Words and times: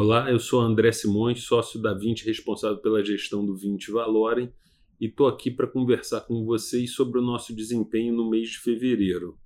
Olá, 0.00 0.30
eu 0.30 0.38
sou 0.38 0.60
André 0.60 0.92
Simões, 0.92 1.42
sócio 1.42 1.82
da 1.82 1.92
20, 1.92 2.24
responsável 2.24 2.78
pela 2.78 3.04
gestão 3.04 3.44
do 3.44 3.56
20 3.56 3.90
Valorem, 3.90 4.54
e 5.00 5.06
estou 5.06 5.26
aqui 5.26 5.50
para 5.50 5.66
conversar 5.66 6.20
com 6.20 6.44
vocês 6.44 6.92
sobre 6.92 7.18
o 7.18 7.22
nosso 7.22 7.52
desempenho 7.52 8.14
no 8.14 8.30
mês 8.30 8.50
de 8.50 8.60
fevereiro. 8.60 9.36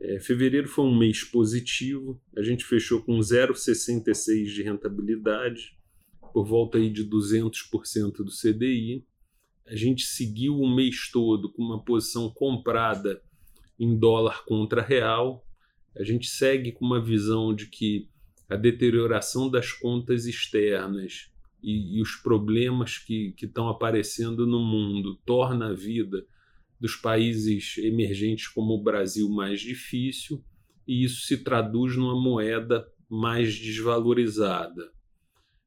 É, 0.00 0.18
fevereiro 0.18 0.66
foi 0.66 0.84
um 0.84 0.98
mês 0.98 1.22
positivo, 1.22 2.20
a 2.36 2.42
gente 2.42 2.64
fechou 2.64 3.02
com 3.02 3.16
0,66 3.20 4.46
de 4.46 4.64
rentabilidade, 4.64 5.78
por 6.34 6.44
volta 6.44 6.78
aí 6.78 6.90
de 6.90 7.08
200% 7.08 8.16
do 8.16 8.32
CDI. 8.32 9.06
A 9.64 9.76
gente 9.76 10.02
seguiu 10.02 10.58
o 10.58 10.68
mês 10.68 11.08
todo 11.08 11.52
com 11.52 11.62
uma 11.62 11.84
posição 11.84 12.28
comprada 12.28 13.22
em 13.78 13.96
dólar 13.96 14.44
contra 14.44 14.82
real. 14.82 15.46
A 15.96 16.02
gente 16.02 16.26
segue 16.26 16.72
com 16.72 16.84
uma 16.84 17.00
visão 17.00 17.54
de 17.54 17.66
que 17.66 18.10
a 18.52 18.56
deterioração 18.56 19.50
das 19.50 19.72
contas 19.72 20.26
externas 20.26 21.30
e, 21.62 21.96
e 21.96 22.02
os 22.02 22.16
problemas 22.16 22.98
que, 22.98 23.34
estão 23.40 23.68
aparecendo 23.68 24.46
no 24.46 24.60
mundo 24.60 25.18
torna 25.24 25.70
a 25.70 25.72
vida 25.72 26.26
dos 26.78 26.94
países 26.94 27.78
emergentes 27.78 28.48
como 28.48 28.74
o 28.74 28.82
Brasil 28.82 29.30
mais 29.30 29.60
difícil 29.60 30.44
e 30.86 31.04
isso 31.04 31.22
se 31.26 31.38
traduz 31.38 31.96
numa 31.96 32.20
moeda 32.20 32.86
mais 33.08 33.56
desvalorizada. 33.56 34.92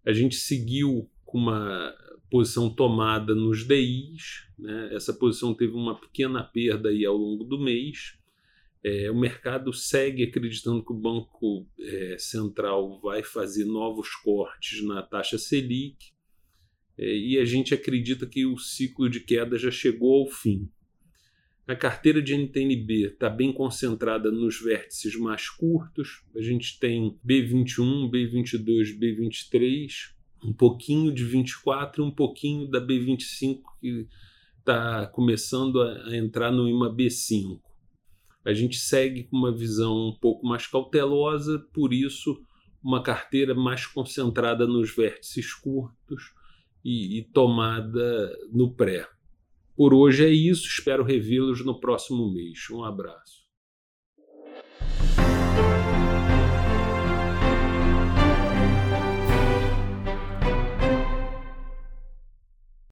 A 0.05 0.13
gente 0.13 0.35
seguiu 0.35 1.09
com 1.23 1.39
uma 1.39 1.95
posição 2.29 2.69
tomada 2.69 3.33
nos 3.33 3.65
DIs, 3.65 4.47
né? 4.59 4.89
essa 4.93 5.13
posição 5.13 5.55
teve 5.55 5.73
uma 5.73 5.95
pequena 5.95 6.43
perda 6.43 6.89
aí 6.89 7.03
ao 7.05 7.15
longo 7.15 7.43
do 7.45 7.57
mês, 7.57 8.17
é, 8.85 9.09
o 9.09 9.19
mercado 9.19 9.73
segue 9.73 10.21
acreditando 10.21 10.85
que 10.85 10.93
o 10.93 10.95
Banco 10.95 11.67
é, 11.79 12.17
Central 12.19 13.01
vai 13.01 13.23
fazer 13.23 13.65
novos 13.65 14.13
cortes 14.13 14.85
na 14.85 15.01
taxa 15.01 15.39
Selic 15.39 16.11
é, 16.95 17.17
e 17.17 17.39
a 17.39 17.45
gente 17.45 17.73
acredita 17.73 18.27
que 18.27 18.45
o 18.45 18.59
ciclo 18.59 19.09
de 19.09 19.21
queda 19.21 19.57
já 19.57 19.71
chegou 19.71 20.21
ao 20.21 20.27
fim. 20.27 20.69
A 21.67 21.75
carteira 21.75 22.21
de 22.21 22.35
NTNB 22.35 23.07
está 23.07 23.27
bem 23.27 23.51
concentrada 23.51 24.31
nos 24.31 24.61
vértices 24.61 25.15
mais 25.15 25.49
curtos. 25.49 26.23
A 26.35 26.41
gente 26.43 26.79
tem 26.79 27.19
B21, 27.27 28.07
B22, 28.11 28.99
B23, 28.99 30.11
um 30.43 30.53
pouquinho 30.53 31.11
de 31.11 31.23
24 31.23 32.03
e 32.03 32.05
um 32.05 32.11
pouquinho 32.11 32.67
da 32.69 32.79
B25 32.79 33.61
que 33.81 34.07
está 34.59 35.07
começando 35.07 35.81
a 35.81 36.15
entrar 36.15 36.51
no 36.51 36.69
IMA 36.69 36.95
B5 36.95 37.59
a 38.45 38.53
gente 38.53 38.77
segue 38.77 39.23
com 39.23 39.35
uma 39.35 39.51
visão 39.51 40.09
um 40.09 40.13
pouco 40.13 40.45
mais 40.45 40.67
cautelosa, 40.67 41.59
por 41.73 41.91
isso, 41.91 42.39
uma 42.83 43.01
carteira 43.01 43.55
mais 43.55 43.87
concentrada 43.87 44.67
nos 44.67 44.95
vértices 44.95 45.53
curtos 45.53 46.33
e, 46.83 47.17
e 47.17 47.23
tomada 47.23 48.31
no 48.51 48.71
pré. 48.71 49.07
Por 49.75 49.93
hoje 49.93 50.23
é 50.23 50.29
isso, 50.29 50.67
espero 50.67 51.03
revê-los 51.03 51.65
no 51.65 51.79
próximo 51.79 52.31
mês. 52.31 52.69
Um 52.69 52.83
abraço. 52.83 53.44